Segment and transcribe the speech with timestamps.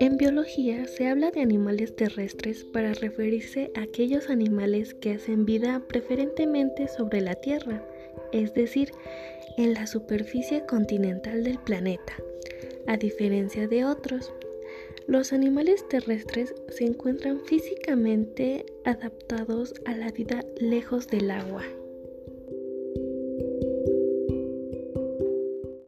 [0.00, 5.82] En biología se habla de animales terrestres para referirse a aquellos animales que hacen vida
[5.88, 7.82] preferentemente sobre la Tierra,
[8.32, 8.90] es decir,
[9.56, 12.14] en la superficie continental del planeta,
[12.86, 14.32] a diferencia de otros.
[15.06, 21.64] Los animales terrestres se encuentran físicamente adaptados a la vida lejos del agua.